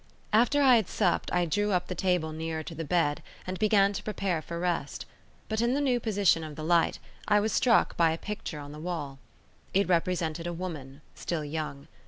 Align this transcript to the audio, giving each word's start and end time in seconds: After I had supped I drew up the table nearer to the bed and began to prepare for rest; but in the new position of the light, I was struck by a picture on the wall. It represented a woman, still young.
After 0.33 0.63
I 0.63 0.77
had 0.77 0.87
supped 0.89 1.31
I 1.31 1.45
drew 1.45 1.73
up 1.73 1.85
the 1.85 1.93
table 1.93 2.31
nearer 2.31 2.63
to 2.63 2.73
the 2.73 2.83
bed 2.83 3.21
and 3.45 3.59
began 3.59 3.93
to 3.93 4.01
prepare 4.01 4.41
for 4.41 4.57
rest; 4.59 5.05
but 5.47 5.61
in 5.61 5.75
the 5.75 5.79
new 5.79 5.99
position 5.99 6.43
of 6.43 6.55
the 6.55 6.63
light, 6.63 6.97
I 7.27 7.39
was 7.39 7.51
struck 7.53 7.95
by 7.97 8.09
a 8.09 8.17
picture 8.17 8.57
on 8.59 8.71
the 8.71 8.79
wall. 8.79 9.19
It 9.75 9.87
represented 9.87 10.47
a 10.47 10.53
woman, 10.53 11.01
still 11.13 11.45
young. 11.45 11.87